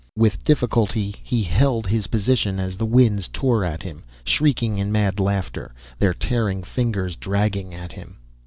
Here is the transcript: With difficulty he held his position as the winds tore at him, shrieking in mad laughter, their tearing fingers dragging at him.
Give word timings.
With 0.17 0.43
difficulty 0.43 1.13
he 1.21 1.43
held 1.43 1.85
his 1.85 2.07
position 2.07 2.59
as 2.59 2.75
the 2.75 2.87
winds 2.87 3.27
tore 3.27 3.63
at 3.63 3.83
him, 3.83 4.03
shrieking 4.25 4.79
in 4.79 4.91
mad 4.91 5.19
laughter, 5.19 5.75
their 5.99 6.15
tearing 6.15 6.63
fingers 6.63 7.15
dragging 7.15 7.71
at 7.75 7.91
him. 7.91 8.17